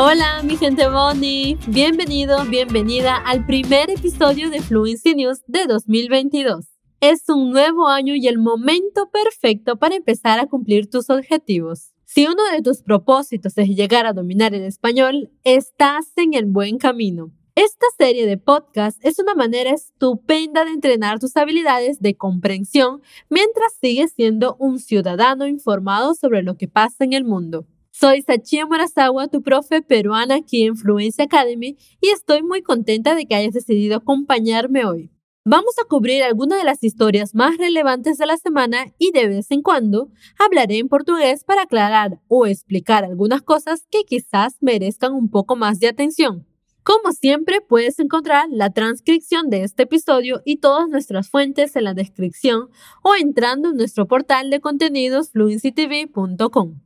Hola, 0.00 0.44
mi 0.44 0.56
gente 0.56 0.88
Bonnie. 0.88 1.58
Bienvenido, 1.66 2.44
bienvenida 2.44 3.16
al 3.16 3.44
primer 3.46 3.90
episodio 3.90 4.48
de 4.48 4.62
Fluency 4.62 5.16
News 5.16 5.42
de 5.48 5.66
2022. 5.66 6.66
Es 7.00 7.28
un 7.28 7.50
nuevo 7.50 7.88
año 7.88 8.14
y 8.14 8.28
el 8.28 8.38
momento 8.38 9.10
perfecto 9.10 9.76
para 9.76 9.96
empezar 9.96 10.38
a 10.38 10.46
cumplir 10.46 10.88
tus 10.88 11.10
objetivos. 11.10 11.94
Si 12.04 12.26
uno 12.26 12.44
de 12.52 12.62
tus 12.62 12.82
propósitos 12.82 13.58
es 13.58 13.70
llegar 13.70 14.06
a 14.06 14.12
dominar 14.12 14.54
el 14.54 14.62
español, 14.62 15.32
estás 15.42 16.12
en 16.14 16.34
el 16.34 16.46
buen 16.46 16.78
camino. 16.78 17.32
Esta 17.56 17.86
serie 17.98 18.24
de 18.24 18.38
podcasts 18.38 19.00
es 19.02 19.18
una 19.18 19.34
manera 19.34 19.70
estupenda 19.70 20.64
de 20.64 20.70
entrenar 20.70 21.18
tus 21.18 21.36
habilidades 21.36 21.98
de 21.98 22.16
comprensión 22.16 23.02
mientras 23.28 23.72
sigues 23.80 24.12
siendo 24.12 24.54
un 24.60 24.78
ciudadano 24.78 25.48
informado 25.48 26.14
sobre 26.14 26.44
lo 26.44 26.56
que 26.56 26.68
pasa 26.68 27.02
en 27.02 27.14
el 27.14 27.24
mundo. 27.24 27.66
Soy 28.00 28.22
Sachia 28.22 28.64
Morazawa, 28.64 29.26
tu 29.26 29.42
profe 29.42 29.82
peruana 29.82 30.36
aquí 30.36 30.62
en 30.62 30.76
Fluency 30.76 31.22
Academy 31.22 31.76
y 32.00 32.10
estoy 32.10 32.44
muy 32.44 32.62
contenta 32.62 33.16
de 33.16 33.26
que 33.26 33.34
hayas 33.34 33.54
decidido 33.54 33.96
acompañarme 33.96 34.84
hoy. 34.84 35.10
Vamos 35.44 35.74
a 35.82 35.88
cubrir 35.88 36.22
algunas 36.22 36.60
de 36.60 36.64
las 36.64 36.84
historias 36.84 37.34
más 37.34 37.56
relevantes 37.56 38.16
de 38.16 38.26
la 38.26 38.36
semana 38.36 38.86
y 38.98 39.10
de 39.10 39.26
vez 39.26 39.50
en 39.50 39.62
cuando 39.62 40.12
hablaré 40.38 40.78
en 40.78 40.86
portugués 40.86 41.42
para 41.42 41.62
aclarar 41.62 42.20
o 42.28 42.46
explicar 42.46 43.04
algunas 43.04 43.42
cosas 43.42 43.84
que 43.90 44.04
quizás 44.04 44.58
merezcan 44.60 45.12
un 45.12 45.28
poco 45.28 45.56
más 45.56 45.80
de 45.80 45.88
atención. 45.88 46.46
Como 46.84 47.10
siempre, 47.10 47.60
puedes 47.60 47.98
encontrar 47.98 48.46
la 48.48 48.70
transcripción 48.70 49.50
de 49.50 49.64
este 49.64 49.82
episodio 49.82 50.40
y 50.44 50.58
todas 50.58 50.88
nuestras 50.88 51.30
fuentes 51.30 51.74
en 51.74 51.82
la 51.82 51.94
descripción 51.94 52.68
o 53.02 53.16
entrando 53.16 53.70
en 53.70 53.76
nuestro 53.76 54.06
portal 54.06 54.50
de 54.50 54.60
contenidos 54.60 55.30
fluencytv.com. 55.30 56.78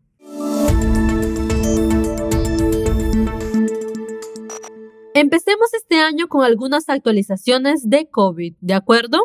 Empecemos 5.15 5.75
este 5.75 5.97
año 6.01 6.27
con 6.29 6.43
algunas 6.43 6.89
actualizaciones 6.89 7.91
de 7.91 8.09
COVID, 8.09 8.55
¿de 8.61 8.73
acuerdo? 8.73 9.19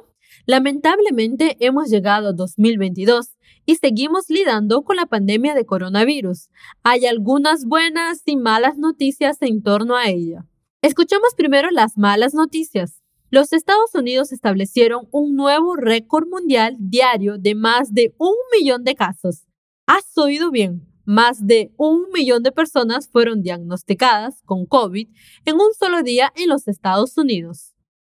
Lamentablemente 0.46 1.56
hemos 1.62 1.90
llegado 1.90 2.30
a 2.30 2.34
2022 2.34 3.38
y 3.66 3.76
seguimos 3.76 4.30
lidiando 4.30 4.84
con 4.84 4.98
la 4.98 5.06
pandemia 5.06 5.56
de 5.56 5.66
coronavirus. 5.66 6.50
Hay 6.84 7.06
algunas 7.06 7.64
buenas 7.66 8.22
y 8.26 8.36
malas 8.36 8.78
noticias 8.78 9.38
en 9.42 9.64
torno 9.64 9.96
a 9.96 10.10
ella. 10.10 10.46
Escuchemos 10.82 11.34
primero 11.36 11.72
las 11.72 11.98
malas 11.98 12.34
noticias. 12.34 13.02
Los 13.30 13.54
Estados 13.54 13.96
Unidos 13.96 14.34
establecieron 14.34 15.08
un 15.12 15.36
nuevo 15.38 15.78
récord 15.78 16.28
mundial 16.28 16.76
diario 16.80 17.38
de 17.38 17.56
más 17.56 17.94
de 17.94 18.14
un 18.18 18.36
millón 18.58 18.84
de 18.84 18.96
casos. 18.96 19.46
¿Has 19.86 20.18
oído 20.18 20.52
bien? 20.52 20.87
Más 21.10 21.48
de 21.48 21.72
un 21.78 22.08
millón 22.14 22.44
de 22.44 22.52
personas 22.52 23.08
fueron 23.08 23.42
diagnosticadas 23.42 24.42
con 24.44 24.66
COVID 24.66 25.08
en 25.46 25.56
un 25.56 25.74
solo 25.80 26.04
día 26.04 26.34
en 26.36 26.50
los 26.50 26.68
Estados 26.68 27.18
Unidos, 27.18 27.74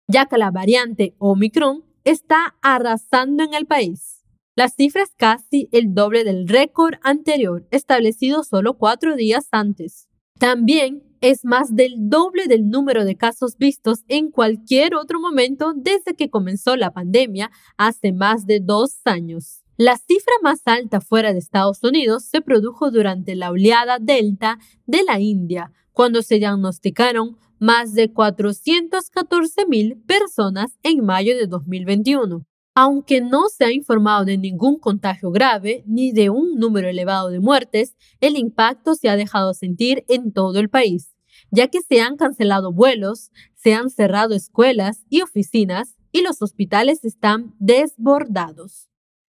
ya 0.08 0.28
que 0.28 0.38
la 0.38 0.52
variante 0.52 1.14
Omicron 1.18 1.84
está 2.06 2.56
arrasando 2.62 3.44
en 3.44 3.54
el 3.54 3.66
país. 3.66 4.24
La 4.56 4.70
cifra 4.70 5.04
es 5.04 5.14
casi 5.18 5.68
el 5.74 5.94
doble 5.94 6.24
del 6.24 6.48
récord 6.48 6.94
anterior, 7.04 7.68
establecido 7.72 8.46
solo 8.46 8.78
cuatro 8.78 9.18
días 9.18 9.50
antes. 9.52 10.08
También 10.40 11.04
es 11.20 11.44
más 11.44 11.76
del 11.76 12.10
doble 12.10 12.48
del 12.48 12.70
número 12.70 13.04
de 13.04 13.18
casos 13.18 13.58
vistos 13.58 14.06
en 14.08 14.32
cualquier 14.32 14.96
otro 14.96 15.20
momento 15.20 15.74
desde 15.76 16.16
que 16.16 16.30
comenzó 16.30 16.78
la 16.78 16.94
pandemia 16.94 17.52
hace 17.76 18.14
más 18.14 18.46
de 18.46 18.62
dos 18.62 19.02
años. 19.04 19.67
La 19.80 19.96
cifra 19.96 20.34
más 20.42 20.64
alta 20.66 21.02
fuera 21.02 21.34
de 21.34 21.38
Estados 21.38 21.84
Unidos 21.84 22.26
se 22.26 22.42
produjo 22.42 22.90
durante 22.90 23.36
la 23.36 23.52
oleada 23.52 24.00
Delta 24.00 24.58
de 24.88 25.04
la 25.04 25.20
India, 25.20 25.72
cuando 25.92 26.24
se 26.24 26.40
diagnosticaron 26.40 27.38
más 27.60 27.94
de 27.94 28.12
414.000 28.12 30.04
personas 30.08 30.72
en 30.82 31.06
mayo 31.06 31.38
de 31.38 31.46
2021. 31.46 32.44
Aunque 32.74 33.22
no 33.22 33.50
se 33.50 33.66
ha 33.66 33.72
informado 33.72 34.26
de 34.26 34.40
ningún 34.40 34.80
contagio 34.80 35.30
grave 35.30 35.84
ni 35.86 36.12
de 36.12 36.32
un 36.32 36.56
número 36.56 36.88
elevado 36.90 37.30
de 37.30 37.40
muertes, 37.40 37.96
el 38.20 38.36
impacto 38.36 38.96
se 38.96 39.10
ha 39.10 39.16
dejado 39.16 39.54
sentir 39.54 40.06
en 40.08 40.32
todo 40.32 40.58
el 40.58 40.70
país, 40.70 41.16
ya 41.52 41.68
que 41.68 41.82
se 41.82 42.02
han 42.02 42.18
cancelado 42.18 42.74
vuelos, 42.74 43.30
se 43.54 43.76
han 43.76 43.92
cerrado 43.92 44.34
escuelas 44.34 45.06
y 45.08 45.22
oficinas 45.22 45.98
y 46.12 46.22
los 46.22 46.42
hospitales 46.42 47.06
están 47.06 47.54
desbordados. 47.60 48.90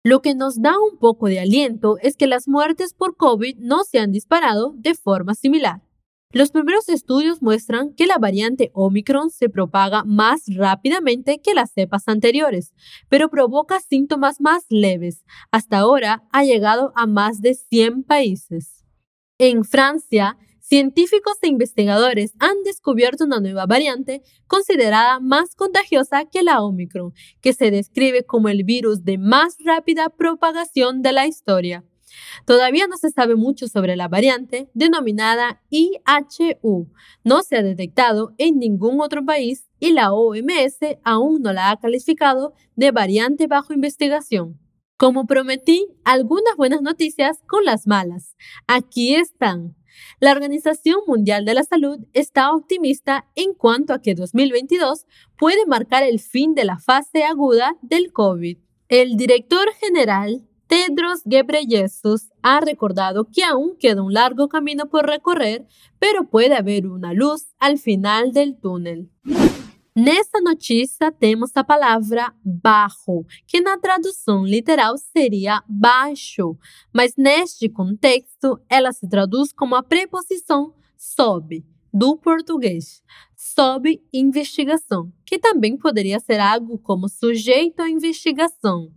Lo 0.10 0.22
que 0.22 0.36
nos 0.36 0.62
da 0.62 0.72
un 0.80 0.98
poco 0.98 1.28
de 1.28 1.42
aliento 1.42 1.98
es 2.02 2.16
que 2.16 2.28
las 2.28 2.48
muertes 2.48 2.94
por 2.94 3.18
COVID 3.18 3.58
no 3.58 3.84
se 3.84 4.00
han 4.00 4.14
disparado 4.14 4.74
de 4.78 4.96
forma 4.96 5.36
similar. 5.36 5.82
Los 6.32 6.52
primeros 6.52 6.88
estudios 6.88 7.42
muestran 7.42 7.94
que 7.94 8.06
la 8.08 8.18
variante 8.18 8.72
Omicron 8.74 9.30
se 9.32 9.50
propaga 9.50 10.06
más 10.06 10.44
rápidamente 10.48 11.42
que 11.44 11.54
las 11.54 11.74
cepas 11.74 12.08
anteriores, 12.08 12.74
pero 13.10 13.28
provoca 13.30 13.82
síntomas 13.82 14.40
más 14.40 14.64
leves. 14.70 15.26
Hasta 15.52 15.80
ahora 15.80 16.24
ha 16.32 16.46
llegado 16.46 16.94
a 16.96 17.06
más 17.06 17.42
de 17.42 17.56
100 17.56 18.04
países. 18.04 18.86
En 19.38 19.66
Francia, 19.66 20.38
científicos 20.68 21.36
e 21.42 21.48
investigadores 21.48 22.34
han 22.40 22.62
descubierto 22.66 23.24
una 23.24 23.40
nueva 23.40 23.66
variante 23.66 24.22
considerada 24.48 25.22
más 25.22 25.56
contagiosa 25.56 26.26
que 26.26 26.44
la 26.44 26.62
Omicron, 26.62 27.14
que 27.42 27.54
se 27.54 27.72
describe 27.72 28.26
como 28.26 28.50
el 28.50 28.66
virus 28.66 29.06
de 29.06 29.18
más 29.18 29.56
rápida 29.64 30.10
propagación 30.10 31.02
de 31.02 31.14
la 31.14 31.26
historia. 31.26 31.86
Todavía 32.46 32.88
no 32.88 32.98
se 32.98 33.12
sabe 33.12 33.36
mucho 33.36 33.68
sobre 33.68 33.96
la 33.96 34.10
variante 34.10 34.70
denominada 34.74 35.62
IHU. 35.70 36.92
No 37.24 37.44
se 37.44 37.58
ha 37.58 37.64
detectado 37.64 38.34
en 38.38 38.60
ningún 38.60 39.00
otro 39.00 39.24
país 39.24 39.70
y 39.80 39.92
la 39.92 40.12
OMS 40.12 40.80
aún 41.04 41.42
no 41.42 41.54
la 41.54 41.72
ha 41.72 41.78
calificado 41.78 42.54
de 42.76 42.92
variante 42.92 43.48
bajo 43.48 43.74
investigación. 43.74 44.60
Como 44.98 45.28
prometí, 45.28 45.88
algunas 46.04 46.56
buenas 46.58 46.82
noticias 46.82 47.44
con 47.48 47.64
las 47.64 47.88
malas. 47.88 48.36
Aquí 48.68 49.16
están. 49.16 49.77
La 50.20 50.32
Organización 50.32 51.00
Mundial 51.08 51.46
de 51.46 51.54
la 51.54 51.64
Salud 51.64 52.00
está 52.14 52.52
optimista 52.52 53.26
en 53.36 53.54
cuanto 53.54 53.94
a 53.94 54.02
que 54.02 54.16
2022 54.16 55.06
puede 55.38 55.66
marcar 55.66 56.04
el 56.04 56.20
fin 56.20 56.56
de 56.56 56.66
la 56.66 56.80
fase 56.80 57.24
aguda 57.24 57.76
del 57.82 58.12
COVID. 58.12 58.58
El 58.90 59.18
director 59.18 59.68
general 59.80 60.48
Tedros 60.68 61.22
Ghebreyesus 61.24 62.30
ha 62.42 62.60
recordado 62.60 63.30
que 63.32 63.44
aún 63.44 63.78
queda 63.80 64.02
un 64.02 64.14
largo 64.14 64.50
camino 64.50 64.90
por 64.90 65.06
recorrer, 65.06 65.66
pero 65.98 66.30
puede 66.30 66.56
haber 66.56 66.88
una 66.88 67.14
luz 67.14 67.48
al 67.58 67.78
final 67.78 68.34
del 68.34 68.60
túnel. 68.60 69.10
Nessa 69.98 70.40
notícia 70.40 71.12
temos 71.12 71.50
a 71.56 71.64
palavra 71.64 72.32
bajo, 72.46 73.26
que 73.48 73.60
na 73.60 73.80
tradução 73.80 74.46
literal 74.46 74.96
seria 74.96 75.64
baixo, 75.68 76.56
mas 76.94 77.16
neste 77.18 77.68
contexto 77.68 78.60
ela 78.70 78.92
se 78.92 79.10
traduz 79.10 79.52
como 79.52 79.74
a 79.74 79.82
preposição 79.82 80.72
sob, 80.96 81.66
do 81.92 82.16
português, 82.16 83.02
sob 83.36 84.00
investigação, 84.14 85.12
que 85.26 85.40
também 85.40 85.76
poderia 85.76 86.20
ser 86.20 86.40
algo 86.40 86.78
como 86.78 87.10
sujeito 87.10 87.82
à 87.82 87.90
investigação. 87.90 88.92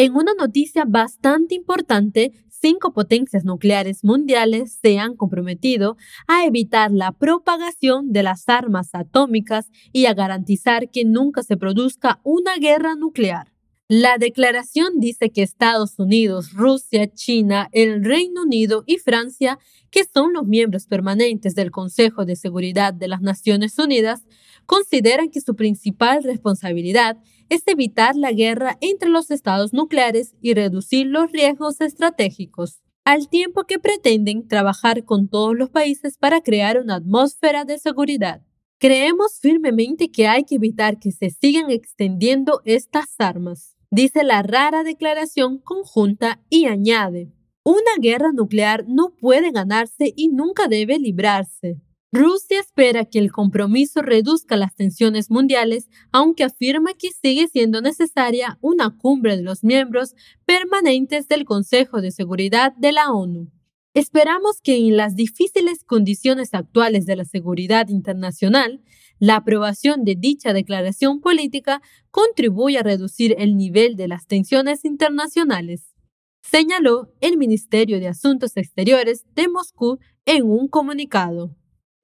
En 0.00 0.14
una 0.14 0.32
noticia 0.32 0.84
bastante 0.84 1.56
importante, 1.56 2.30
cinco 2.60 2.92
potencias 2.92 3.44
nucleares 3.44 4.04
mundiales 4.04 4.78
se 4.82 4.98
han 4.98 5.16
comprometido 5.16 5.96
a 6.26 6.44
evitar 6.44 6.90
la 6.90 7.12
propagación 7.12 8.12
de 8.12 8.22
las 8.22 8.48
armas 8.48 8.90
atómicas 8.92 9.70
y 9.92 10.06
a 10.06 10.14
garantizar 10.14 10.90
que 10.90 11.04
nunca 11.04 11.42
se 11.42 11.56
produzca 11.56 12.20
una 12.24 12.56
guerra 12.56 12.94
nuclear. 12.94 13.52
La 13.90 14.18
declaración 14.18 15.00
dice 15.00 15.30
que 15.30 15.42
Estados 15.42 15.98
Unidos, 15.98 16.52
Rusia, 16.52 17.10
China, 17.10 17.70
el 17.72 18.04
Reino 18.04 18.42
Unido 18.42 18.84
y 18.86 18.98
Francia, 18.98 19.58
que 19.90 20.04
son 20.04 20.34
los 20.34 20.46
miembros 20.46 20.86
permanentes 20.86 21.54
del 21.54 21.70
Consejo 21.70 22.26
de 22.26 22.36
Seguridad 22.36 22.92
de 22.92 23.08
las 23.08 23.22
Naciones 23.22 23.78
Unidas, 23.78 24.26
consideran 24.66 25.30
que 25.30 25.40
su 25.40 25.56
principal 25.56 26.22
responsabilidad 26.22 27.16
es 27.48 27.62
evitar 27.66 28.16
la 28.16 28.32
guerra 28.32 28.78
entre 28.80 29.08
los 29.08 29.30
estados 29.30 29.72
nucleares 29.72 30.34
y 30.40 30.54
reducir 30.54 31.06
los 31.06 31.30
riesgos 31.32 31.80
estratégicos, 31.80 32.80
al 33.04 33.28
tiempo 33.28 33.64
que 33.64 33.78
pretenden 33.78 34.46
trabajar 34.48 35.04
con 35.04 35.28
todos 35.28 35.56
los 35.56 35.70
países 35.70 36.18
para 36.18 36.40
crear 36.40 36.78
una 36.78 36.96
atmósfera 36.96 37.64
de 37.64 37.78
seguridad. 37.78 38.42
Creemos 38.78 39.38
firmemente 39.40 40.10
que 40.10 40.28
hay 40.28 40.44
que 40.44 40.56
evitar 40.56 40.98
que 40.98 41.10
se 41.10 41.30
sigan 41.30 41.70
extendiendo 41.70 42.60
estas 42.64 43.14
armas, 43.18 43.76
dice 43.90 44.24
la 44.24 44.42
rara 44.42 44.84
declaración 44.84 45.58
conjunta 45.58 46.40
y 46.50 46.66
añade, 46.66 47.32
una 47.64 48.00
guerra 48.00 48.32
nuclear 48.32 48.86
no 48.88 49.14
puede 49.20 49.50
ganarse 49.50 50.12
y 50.16 50.28
nunca 50.28 50.68
debe 50.68 50.98
librarse. 50.98 51.80
Rusia 52.10 52.60
espera 52.60 53.04
que 53.04 53.18
el 53.18 53.30
compromiso 53.32 54.00
reduzca 54.00 54.56
las 54.56 54.74
tensiones 54.74 55.30
mundiales, 55.30 55.90
aunque 56.10 56.42
afirma 56.42 56.94
que 56.94 57.10
sigue 57.10 57.48
siendo 57.48 57.82
necesaria 57.82 58.58
una 58.62 58.96
cumbre 58.96 59.36
de 59.36 59.42
los 59.42 59.62
miembros 59.62 60.14
permanentes 60.46 61.28
del 61.28 61.44
Consejo 61.44 62.00
de 62.00 62.10
Seguridad 62.10 62.72
de 62.76 62.92
la 62.92 63.12
ONU. 63.12 63.50
Esperamos 63.92 64.62
que 64.62 64.76
en 64.76 64.96
las 64.96 65.16
difíciles 65.16 65.84
condiciones 65.84 66.54
actuales 66.54 67.04
de 67.04 67.16
la 67.16 67.26
seguridad 67.26 67.88
internacional, 67.88 68.80
la 69.18 69.36
aprobación 69.36 70.04
de 70.04 70.14
dicha 70.14 70.54
declaración 70.54 71.20
política 71.20 71.82
contribuya 72.10 72.80
a 72.80 72.84
reducir 72.84 73.34
el 73.38 73.54
nivel 73.54 73.96
de 73.96 74.08
las 74.08 74.26
tensiones 74.26 74.86
internacionales, 74.86 75.92
señaló 76.40 77.12
el 77.20 77.36
Ministerio 77.36 78.00
de 78.00 78.08
Asuntos 78.08 78.56
Exteriores 78.56 79.26
de 79.34 79.48
Moscú 79.48 79.98
en 80.24 80.44
un 80.44 80.68
comunicado. 80.68 81.57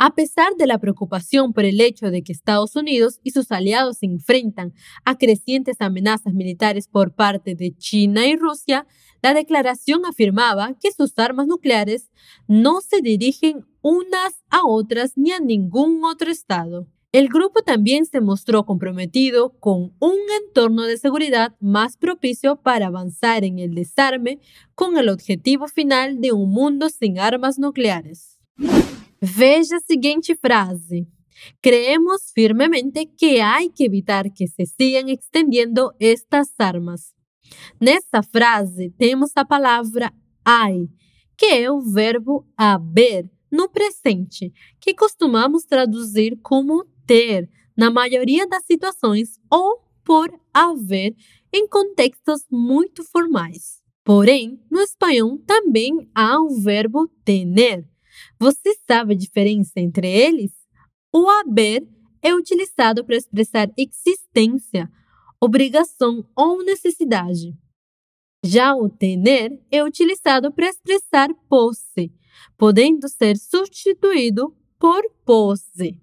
A 0.06 0.15
pesar 0.15 0.55
de 0.59 0.67
la 0.67 0.77
preocupación 0.77 1.55
por 1.55 1.65
el 1.65 1.81
hecho 1.81 2.11
de 2.11 2.23
que 2.23 2.33
Estados 2.33 2.77
Unidos 2.77 3.21
y 3.23 3.31
sus 3.31 3.51
aliados 3.51 3.97
se 3.97 4.05
enfrentan 4.05 4.75
a 5.06 5.17
crecientes 5.17 5.79
amenazas 5.81 6.35
militares 6.35 6.89
por 6.89 7.15
parte 7.15 7.55
de 7.55 7.75
China 7.75 8.27
y 8.27 8.37
Rusia, 8.37 8.87
la 9.23 9.33
declaración 9.33 10.05
afirmaba 10.05 10.77
que 10.79 10.93
sus 10.93 11.19
armas 11.19 11.47
nucleares 11.47 12.11
no 12.47 12.83
se 12.83 13.01
dirigen 13.01 13.65
unas 13.81 14.45
a 14.51 14.67
otras 14.67 15.17
ni 15.17 15.33
a 15.33 15.41
ningún 15.41 16.05
otro 16.05 16.31
Estado. 16.31 16.87
El 17.11 17.29
grupo 17.29 17.62
también 17.62 18.05
se 18.05 18.21
mostró 18.21 18.67
comprometido 18.67 19.59
con 19.59 19.95
un 20.01 20.19
entorno 20.47 20.83
de 20.83 20.99
seguridad 20.99 21.55
más 21.61 21.97
propicio 21.97 22.56
para 22.56 22.89
avanzar 22.89 23.43
en 23.43 23.59
el 23.59 23.75
desarme 23.75 24.39
con 24.75 24.99
el 24.99 25.09
objetivo 25.09 25.67
final 25.67 26.21
de 26.21 26.33
un 26.33 26.51
mundo 26.51 26.91
sin 26.91 27.19
armas 27.19 27.59
nucleares. 27.59 28.39
Veja 29.26 29.76
a 29.76 29.81
seguinte 29.81 30.37
frase. 30.37 31.09
Creemos 31.62 32.31
firmemente 32.35 33.06
que 33.06 33.41
hay 33.41 33.71
que 33.71 33.85
evitar 33.85 34.31
que 34.31 34.47
se 34.47 34.67
sigan 34.67 35.09
extendiendo 35.09 35.93
estas 35.99 36.49
armas. 36.59 37.15
Nessa 37.81 38.23
frase 38.23 38.91
temos 38.99 39.31
a 39.35 39.44
palavra 39.47 40.12
hay, 40.44 40.91
que 41.38 41.47
é 41.47 41.71
o 41.71 41.81
verbo 41.81 42.47
haber 42.55 43.31
no 43.50 43.71
presente, 43.71 44.53
que 44.79 44.93
costumamos 44.93 45.65
traduzir 45.65 46.38
como 46.43 46.85
ter 47.06 47.49
na 47.75 47.91
maioria 47.91 48.47
das 48.47 48.67
situações 48.67 49.41
ou 49.50 49.82
por 50.05 50.29
haver 50.53 51.17
em 51.50 51.67
contextos 51.67 52.43
muito 52.50 53.03
formais. 53.03 53.82
Porém, 54.05 54.61
no 54.70 54.82
espanhol 54.82 55.38
também 55.47 56.11
há 56.15 56.38
o 56.38 56.61
verbo 56.61 57.09
tener, 57.25 57.88
Você 58.44 58.76
sabe 58.87 59.14
a 59.14 59.17
diferença 59.17 59.73
entre 59.81 60.06
eles? 60.06 60.52
O 61.11 61.26
haver 61.31 61.82
é 62.20 62.35
utilizado 62.35 63.02
para 63.02 63.17
expressar 63.17 63.70
existência, 63.75 64.87
obrigação 65.41 66.29
ou 66.37 66.62
necessidade. 66.62 67.56
Já 68.44 68.76
o 68.76 68.87
tener 68.91 69.58
é 69.70 69.82
utilizado 69.82 70.52
para 70.52 70.69
expressar 70.69 71.31
posse, 71.49 72.12
podendo 72.58 73.08
ser 73.08 73.38
substituído 73.38 74.55
por 74.79 75.02
pose. 75.25 75.99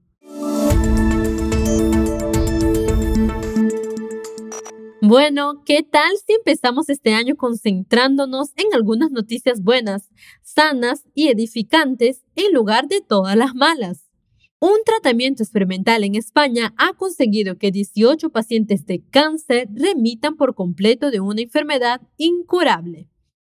Bueno, 5.03 5.63
¿qué 5.65 5.81
tal 5.81 6.11
si 6.23 6.33
empezamos 6.33 6.87
este 6.87 7.15
año 7.15 7.35
concentrándonos 7.35 8.49
en 8.55 8.67
algunas 8.75 9.09
noticias 9.09 9.63
buenas, 9.63 10.11
sanas 10.43 11.07
y 11.15 11.29
edificantes 11.29 12.23
en 12.35 12.53
lugar 12.53 12.87
de 12.87 13.01
todas 13.01 13.35
las 13.35 13.55
malas? 13.55 14.11
Un 14.59 14.77
tratamiento 14.85 15.41
experimental 15.41 16.03
en 16.03 16.13
España 16.13 16.75
ha 16.77 16.93
conseguido 16.93 17.57
que 17.57 17.71
18 17.71 18.29
pacientes 18.29 18.85
de 18.85 19.03
cáncer 19.09 19.69
remitan 19.73 20.35
por 20.35 20.53
completo 20.53 21.09
de 21.09 21.19
una 21.19 21.41
enfermedad 21.41 22.01
incurable. 22.17 23.09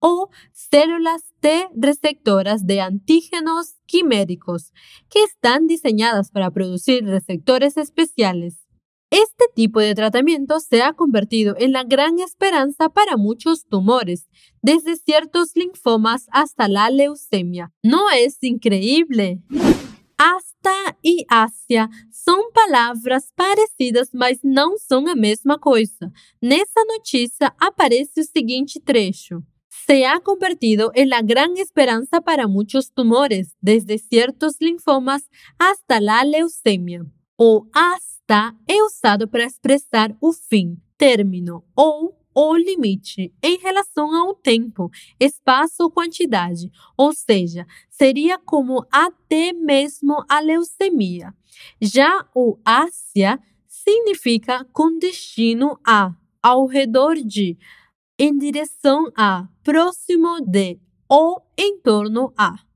o 0.00 0.30
células 0.52 1.32
T 1.38 1.68
receptoras 1.76 2.66
de 2.66 2.80
antígenos 2.80 3.76
quiméricos, 3.86 4.72
que 5.08 5.22
están 5.22 5.68
diseñadas 5.68 6.32
para 6.32 6.50
producir 6.50 7.04
receptores 7.04 7.76
especiales. 7.76 8.67
Este 9.10 9.46
tipo 9.54 9.80
de 9.80 9.94
tratamiento 9.94 10.60
se 10.60 10.82
ha 10.82 10.92
convertido 10.92 11.54
en 11.58 11.72
la 11.72 11.82
gran 11.82 12.18
esperanza 12.18 12.90
para 12.90 13.16
muchos 13.16 13.66
tumores, 13.66 14.28
desde 14.60 14.96
ciertos 14.96 15.52
linfomas 15.54 16.26
hasta 16.30 16.68
la 16.68 16.90
leucemia. 16.90 17.72
¿No 17.82 18.10
es 18.10 18.42
increíble? 18.42 19.40
Hasta 20.18 20.98
y 21.00 21.24
Asia 21.28 21.88
son 22.12 22.40
palabras 22.52 23.32
parecidas, 23.34 24.10
mas 24.12 24.40
não 24.42 24.76
são 24.76 25.06
a 25.08 25.14
mesma 25.14 25.58
coisa. 25.58 26.12
Nessa 26.42 26.84
notícia 26.84 27.54
aparece 27.58 28.20
o 28.20 28.24
seguinte 28.24 28.78
trecho. 28.78 29.42
Se 29.86 30.04
ha 30.04 30.20
convertido 30.20 30.90
en 30.94 31.08
la 31.08 31.22
gran 31.22 31.56
esperanza 31.56 32.20
para 32.20 32.46
muchos 32.46 32.92
tumores, 32.92 33.56
desde 33.62 33.96
ciertos 33.96 34.56
linfomas 34.60 35.30
hasta 35.58 35.98
la 35.98 36.24
leucemia. 36.24 37.06
O 37.36 37.66
hasta 38.28 38.54
é 38.68 38.82
usado 38.82 39.26
para 39.26 39.44
expressar 39.44 40.14
o 40.20 40.32
fim, 40.32 40.76
término 40.98 41.64
ou 41.74 42.14
o 42.34 42.56
limite 42.56 43.32
em 43.42 43.58
relação 43.58 44.14
ao 44.14 44.34
tempo, 44.34 44.90
espaço 45.18 45.82
ou 45.82 45.90
quantidade, 45.90 46.70
ou 46.96 47.12
seja, 47.12 47.66
seria 47.88 48.38
como 48.38 48.86
até 48.92 49.52
mesmo 49.52 50.22
a 50.28 50.40
leucemia. 50.40 51.34
Já 51.80 52.24
o 52.34 52.58
Ásia 52.64 53.40
significa 53.66 54.64
com 54.72 54.98
destino 54.98 55.78
a, 55.84 56.14
ao 56.42 56.66
redor 56.66 57.16
de, 57.16 57.56
em 58.18 58.36
direção 58.36 59.10
a, 59.16 59.48
próximo 59.64 60.40
de 60.42 60.78
ou 61.08 61.42
em 61.56 61.80
torno 61.80 62.32
a. 62.36 62.67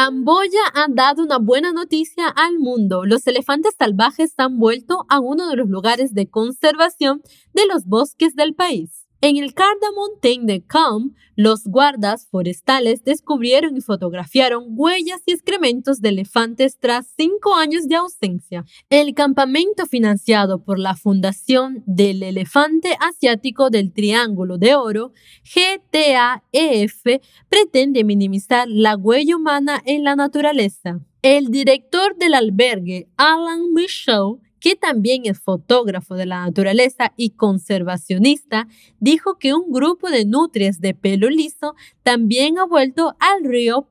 Camboya 0.00 0.60
ha 0.74 0.86
dado 0.88 1.24
una 1.24 1.38
buena 1.38 1.72
noticia 1.72 2.28
al 2.28 2.60
mundo. 2.60 3.04
Los 3.04 3.26
elefantes 3.26 3.74
salvajes 3.76 4.32
han 4.36 4.56
vuelto 4.56 5.04
a 5.08 5.18
uno 5.18 5.48
de 5.48 5.56
los 5.56 5.68
lugares 5.68 6.14
de 6.14 6.30
conservación 6.30 7.20
de 7.52 7.66
los 7.66 7.84
bosques 7.84 8.36
del 8.36 8.54
país. 8.54 8.97
En 9.20 9.36
el 9.36 9.52
Calm, 9.52 11.16
los 11.34 11.64
guardas 11.64 12.28
forestales 12.30 13.02
descubrieron 13.02 13.76
y 13.76 13.80
fotografiaron 13.80 14.66
huellas 14.68 15.22
y 15.26 15.32
excrementos 15.32 16.00
de 16.00 16.10
elefantes 16.10 16.78
tras 16.78 17.12
cinco 17.16 17.56
años 17.56 17.88
de 17.88 17.96
ausencia. 17.96 18.64
El 18.90 19.14
campamento 19.14 19.86
financiado 19.86 20.62
por 20.62 20.78
la 20.78 20.94
Fundación 20.94 21.82
del 21.84 22.22
Elefante 22.22 22.96
Asiático 23.00 23.70
del 23.70 23.92
Triángulo 23.92 24.56
de 24.56 24.76
Oro, 24.76 25.12
GTAEF, 25.42 27.20
pretende 27.48 28.04
minimizar 28.04 28.68
la 28.68 28.96
huella 28.96 29.36
humana 29.36 29.82
en 29.84 30.04
la 30.04 30.14
naturaleza. 30.14 31.00
El 31.22 31.48
director 31.48 32.16
del 32.16 32.34
albergue, 32.34 33.08
Alan 33.16 33.72
Michaud, 33.74 34.38
que 34.60 34.76
también 34.76 35.22
es 35.24 35.40
fotógrafo 35.40 36.14
de 36.14 36.26
la 36.26 36.44
naturaleza 36.44 37.12
y 37.16 37.30
conservacionista, 37.30 38.68
dijo 39.00 39.38
que 39.38 39.54
un 39.54 39.72
grupo 39.72 40.10
de 40.10 40.24
nutrias 40.24 40.80
de 40.80 40.94
pelo 40.94 41.28
liso 41.28 41.74
también 42.02 42.58
ha 42.58 42.64
vuelto 42.64 43.16
al 43.18 43.44
río 43.44 43.88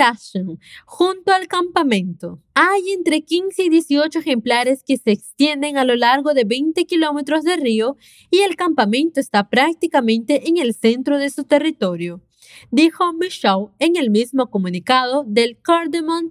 Tashan, 0.00 0.58
junto 0.86 1.30
al 1.30 1.46
campamento. 1.46 2.40
Hay 2.54 2.90
entre 2.96 3.20
15 3.20 3.64
y 3.64 3.68
18 3.68 4.20
ejemplares 4.20 4.82
que 4.82 4.96
se 4.96 5.10
extienden 5.10 5.76
a 5.76 5.84
lo 5.84 5.94
largo 5.94 6.32
de 6.32 6.44
20 6.44 6.86
kilómetros 6.86 7.44
de 7.44 7.56
río 7.56 7.98
y 8.30 8.38
el 8.40 8.56
campamento 8.56 9.20
está 9.20 9.50
prácticamente 9.50 10.48
en 10.48 10.56
el 10.56 10.72
centro 10.72 11.18
de 11.18 11.28
su 11.28 11.44
territorio 11.44 12.22
dijo 12.70 13.12
Michaud 13.12 13.70
en 13.78 13.96
el 13.96 14.10
mismo 14.10 14.50
comunicado 14.50 15.24
del 15.26 15.58
Cardamom 15.60 16.30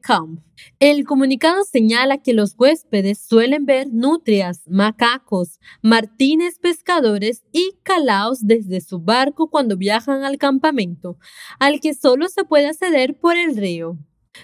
Camp. 0.00 0.40
El 0.78 1.04
comunicado 1.04 1.64
señala 1.64 2.18
que 2.18 2.32
los 2.32 2.54
huéspedes 2.58 3.18
suelen 3.18 3.66
ver 3.66 3.88
nutrias, 3.92 4.62
macacos, 4.66 5.60
martines 5.82 6.58
pescadores 6.58 7.44
y 7.52 7.72
calaos 7.82 8.46
desde 8.46 8.80
su 8.80 9.00
barco 9.00 9.50
cuando 9.50 9.76
viajan 9.76 10.24
al 10.24 10.38
campamento, 10.38 11.18
al 11.58 11.80
que 11.80 11.94
solo 11.94 12.28
se 12.28 12.44
puede 12.44 12.68
acceder 12.68 13.18
por 13.18 13.36
el 13.36 13.56
río. 13.56 13.98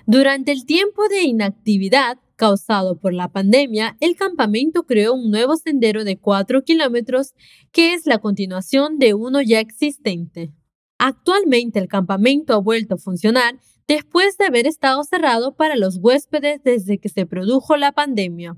Durante 0.06 0.52
el 0.52 0.64
tiempo 0.64 1.08
de 1.08 1.22
inactividad 1.22 2.18
causado 2.36 2.98
por 2.98 3.12
la 3.12 3.28
pandemia, 3.28 3.96
el 4.00 4.16
campamento 4.16 4.84
creó 4.84 5.14
un 5.14 5.30
nuevo 5.30 5.56
sendero 5.56 6.02
de 6.02 6.18
4 6.18 6.64
kilómetros 6.64 7.34
que 7.70 7.94
es 7.94 8.06
la 8.06 8.18
continuación 8.18 8.98
de 8.98 9.14
uno 9.14 9.42
ya 9.42 9.60
existente. 9.60 10.52
Actualmente 11.04 11.80
el 11.80 11.88
campamento 11.88 12.54
ha 12.54 12.58
vuelto 12.58 12.94
a 12.94 12.96
funcionar 12.96 13.58
después 13.88 14.38
de 14.38 14.44
haber 14.44 14.68
estado 14.68 15.02
cerrado 15.02 15.52
para 15.56 15.74
los 15.74 15.98
huéspedes 16.00 16.62
desde 16.62 16.98
que 16.98 17.08
se 17.08 17.26
produjo 17.26 17.76
la 17.76 17.90
pandemia. 17.90 18.56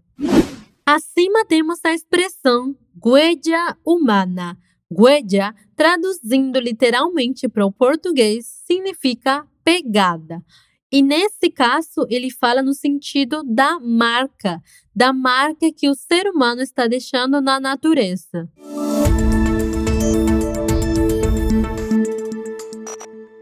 Así 0.85 1.31
matemos 1.31 1.83
a 1.85 1.95
expresión 1.95 2.77
huella 3.01 3.79
humana. 3.83 4.61
Huella, 4.91 5.55
traduzindo 5.75 6.61
literalmente 6.61 7.49
para 7.49 7.65
o 7.65 7.73
português, 7.73 8.47
significa 8.67 9.49
pegada. 9.65 10.45
E 10.93 11.01
nesse 11.01 11.51
caso, 11.51 12.07
ele 12.11 12.31
fala 12.31 12.63
no 12.63 12.75
sentido 12.75 13.43
da 13.43 13.81
marca, 13.81 14.63
da 14.95 15.15
marca 15.15 15.73
que 15.75 15.89
o 15.89 15.95
ser 15.95 16.29
humano 16.29 16.61
está 16.61 16.87
deixando 16.87 17.41
na 17.41 17.59
natureza. 17.59 18.47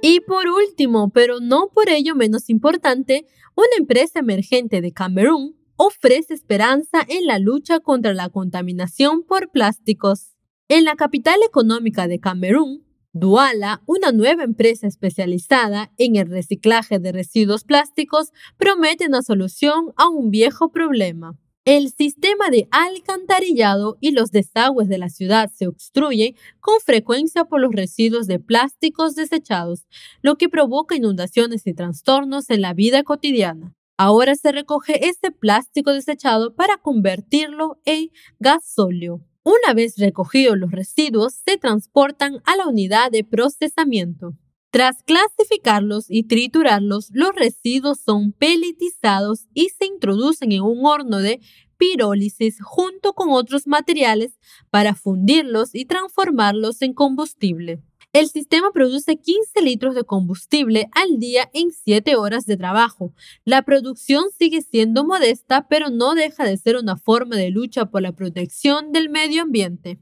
Y 0.05 0.19
por 0.19 0.49
último, 0.49 1.11
pero 1.11 1.39
no 1.39 1.69
por 1.73 1.89
ello 1.89 2.17
menos 2.17 2.51
importante, 2.51 3.25
una 3.55 3.77
empresa 3.79 4.19
emergente 4.19 4.81
de 4.81 4.93
Camerún 4.93 5.57
ofrece 5.77 6.35
esperanza 6.35 7.07
en 7.09 7.25
la 7.27 7.39
lucha 7.39 7.79
contra 7.79 8.13
la 8.13 8.29
contaminación 8.29 9.23
por 9.23 9.53
plásticos. 9.53 10.35
En 10.67 10.83
la 10.83 10.97
capital 10.97 11.37
económica 11.47 12.09
de 12.09 12.19
Camerún, 12.19 12.85
Duala, 13.13 13.81
una 13.87 14.11
nueva 14.11 14.43
empresa 14.43 14.89
especializada 14.89 15.93
en 15.99 16.17
el 16.17 16.29
reciclaje 16.29 16.99
de 16.99 17.13
residuos 17.13 17.63
plásticos, 17.63 18.33
promete 18.57 19.07
una 19.07 19.23
solución 19.23 19.93
a 19.97 20.09
un 20.09 20.31
viejo 20.31 20.73
problema. 20.73 21.39
El 21.65 21.93
sistema 21.93 22.51
de 22.51 22.67
alcantarillado 22.73 23.97
y 24.01 24.11
los 24.11 24.33
desagües 24.33 24.89
de 24.89 24.99
la 24.99 25.09
ciudad 25.09 25.49
se 25.55 25.69
obstruyen 25.69 26.35
con 26.59 26.81
frecuencia 26.81 27.45
por 27.45 27.61
los 27.61 27.71
residuos 27.73 28.27
de 28.27 28.41
plásticos 28.41 29.15
desechados, 29.15 29.87
lo 30.23 30.35
que 30.35 30.49
provoca 30.49 30.97
inundaciones 30.97 31.65
y 31.69 31.73
trastornos 31.73 32.51
en 32.51 32.63
la 32.63 32.75
vida 32.75 33.05
cotidiana. 33.05 33.77
Ahora 33.97 34.35
se 34.35 34.51
recoge 34.51 35.07
este 35.07 35.31
plástico 35.31 35.93
desechado 35.93 36.57
para 36.57 36.79
convertirlo 36.79 37.79
en 37.85 38.11
gasóleo. 38.41 39.21
Una 39.45 39.73
vez 39.73 39.99
recogidos 39.99 40.59
los 40.59 40.73
residuos, 40.73 41.35
se 41.47 41.59
transportan 41.59 42.43
a 42.45 42.57
la 42.57 42.67
unidad 42.67 43.13
de 43.13 43.23
procesamiento. 43.23 44.35
Tras 44.73 45.03
clasificarlos 45.03 46.07
y 46.09 46.23
triturarlos, 46.23 47.11
los 47.13 47.35
residuos 47.35 48.01
son 48.01 48.33
peletizados 48.33 49.47
y 49.53 49.69
se 49.69 49.85
introducen 49.85 50.51
en 50.51 50.63
un 50.63 50.87
horno 50.87 51.19
de 51.19 51.41
pirólisis 51.77 52.57
junto 52.63 53.13
con 53.13 53.29
otros 53.29 53.67
materiales 53.67 54.39
para 54.71 54.95
fundirlos 54.95 55.75
y 55.75 55.85
transformarlos 55.85 56.81
en 56.81 56.95
combustible. 56.95 57.83
El 58.15 58.31
sistema 58.31 58.71
produce 58.73 59.19
15 59.19 59.61
litros 59.61 59.95
de 59.95 60.05
combustible 60.05 60.89
al 60.93 61.19
día 61.19 61.51
en 61.53 61.71
7 61.71 62.17
horas 62.17 62.47
de 62.47 62.57
trabajo. 62.57 63.13
La 63.45 63.61
producción 63.61 64.25
sigue 64.39 64.63
siendo 64.63 65.05
modesta, 65.05 65.69
pero 65.69 65.91
no 65.91 66.15
deja 66.15 66.47
de 66.47 66.57
ser 66.57 66.77
una 66.77 66.97
forma 66.97 67.37
de 67.37 67.51
lucha 67.51 67.91
por 67.91 68.01
la 68.01 68.13
protección 68.13 68.91
del 68.91 69.11
medio 69.11 69.43
ambiente. 69.43 69.99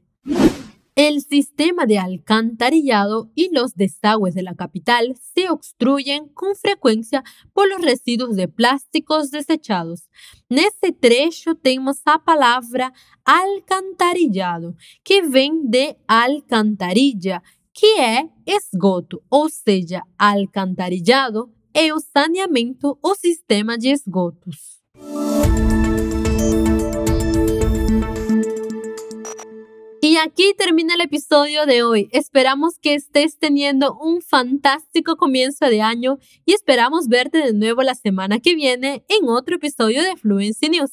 El 1.03 1.21
sistema 1.21 1.87
de 1.87 1.97
alcantarillado 1.97 3.31
y 3.33 3.49
los 3.51 3.73
desagües 3.73 4.35
de 4.35 4.43
la 4.43 4.53
capital 4.53 5.15
se 5.33 5.49
obstruyen 5.49 6.27
con 6.27 6.55
frecuencia 6.55 7.23
por 7.53 7.67
los 7.67 7.81
residuos 7.81 8.35
de 8.35 8.47
plásticos 8.47 9.31
desechados. 9.31 10.11
Nesse 10.47 10.91
trecho 10.91 11.55
temos 11.55 12.03
a 12.05 12.19
palavra 12.19 12.93
alcantarillado, 13.25 14.75
que 15.03 15.23
vem 15.23 15.67
de 15.67 15.97
alcantarilla, 16.07 17.41
que 17.73 17.99
é 17.99 18.29
esgoto, 18.45 19.23
ou 19.27 19.49
seja, 19.49 20.03
alcantarillado 20.19 21.51
é 21.73 21.91
o 21.91 21.99
saneamento 21.99 22.99
ou 23.01 23.15
sistema 23.15 23.75
de 23.75 23.89
esgotos. 23.89 24.83
Y 30.11 30.17
aquí 30.17 30.53
termina 30.57 30.95
el 30.95 30.99
episodio 30.99 31.65
de 31.65 31.83
hoy. 31.83 32.09
Esperamos 32.11 32.77
que 32.77 32.95
estés 32.95 33.39
teniendo 33.39 33.97
un 33.97 34.21
fantástico 34.21 35.15
comienzo 35.15 35.67
de 35.67 35.81
año 35.81 36.17
y 36.45 36.51
esperamos 36.51 37.07
verte 37.07 37.37
de 37.37 37.53
nuevo 37.53 37.81
la 37.81 37.95
semana 37.95 38.41
que 38.41 38.53
viene 38.53 39.05
en 39.07 39.29
otro 39.29 39.55
episodio 39.55 40.03
de 40.03 40.17
Fluency 40.17 40.67
News. 40.67 40.91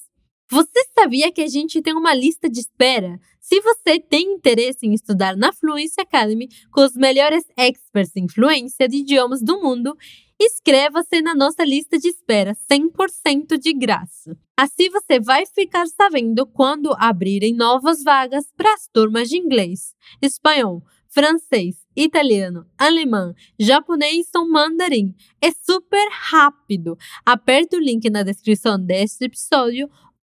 Você 0.48 0.84
sabia 0.94 1.32
que 1.32 1.42
a 1.42 1.48
gente 1.48 1.82
tem 1.82 1.94
uma 1.94 2.14
lista 2.14 2.48
de 2.48 2.60
espera? 2.60 3.18
Se 3.40 3.60
você 3.60 3.98
tem 3.98 4.34
interesse 4.34 4.86
em 4.86 4.94
estudar 4.94 5.36
na 5.36 5.52
Fluency 5.52 6.00
Academy 6.00 6.46
com 6.70 6.82
os 6.82 6.94
melhores 6.94 7.42
experts 7.56 8.14
em 8.14 8.28
fluência 8.28 8.88
de 8.88 8.98
idiomas 8.98 9.42
do 9.42 9.60
mundo, 9.60 9.96
inscreva-se 10.40 11.20
na 11.20 11.34
nossa 11.34 11.64
lista 11.64 11.98
de 11.98 12.08
espera 12.08 12.56
100% 12.70 13.58
de 13.58 13.72
graça. 13.72 14.36
Assim 14.56 14.88
você 14.90 15.18
vai 15.18 15.46
ficar 15.46 15.86
sabendo 15.86 16.46
quando 16.46 16.94
abrirem 16.98 17.54
novas 17.54 18.02
vagas 18.02 18.52
para 18.56 18.72
as 18.74 18.86
turmas 18.86 19.28
de 19.28 19.36
inglês, 19.36 19.94
espanhol, 20.22 20.82
francês, 21.08 21.76
italiano, 21.96 22.66
alemão, 22.76 23.34
japonês 23.58 24.28
ou 24.34 24.48
mandarim. 24.48 25.14
É 25.40 25.50
super 25.50 26.08
rápido. 26.10 26.96
Aperte 27.24 27.76
o 27.76 27.80
link 27.80 28.08
na 28.08 28.22
descrição 28.22 28.78
deste 28.78 29.24
episódio 29.24 29.90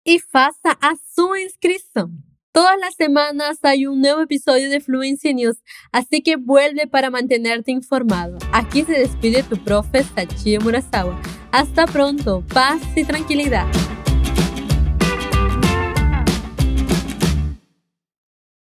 y 0.06 0.20
faça 0.20 0.78
a 0.82 0.96
su 0.96 1.36
inscripción. 1.36 2.29
Todas 2.60 2.78
las 2.78 2.96
semanas 2.96 3.60
hay 3.64 3.88
un 3.88 4.02
nuevo 4.02 4.20
episodio 4.20 4.70
de 4.70 4.82
Fluency 4.82 5.34
News, 5.34 5.64
así 5.94 6.22
que 6.22 6.36
vuelve 6.36 6.88
para 6.88 7.10
mantenerte 7.10 7.72
informado. 7.72 8.38
Aquí 8.52 8.84
se 8.84 9.00
despide 9.00 9.44
tu 9.44 9.56
profe 9.56 10.04
Sachie 10.04 10.60
Murasawa. 10.60 11.18
Hasta 11.54 11.86
pronto, 11.86 12.44
paz 12.54 12.82
y 12.98 13.06
tranquilidad. 13.06 13.66